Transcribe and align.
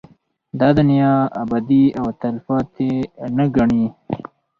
دا 0.59 0.69
دنيا 0.77 1.11
ابدي 1.41 1.83
او 1.99 2.07
تلپاتې 2.21 2.91
نه 3.37 3.45
گڼي 3.55 3.85